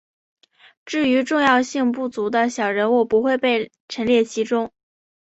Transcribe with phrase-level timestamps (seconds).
[0.83, 4.71] 至于重要性不足的小人物不会被陈列其中。